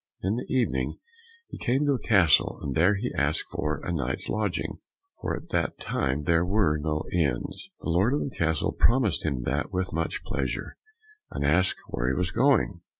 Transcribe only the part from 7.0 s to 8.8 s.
inns. The lord of the castle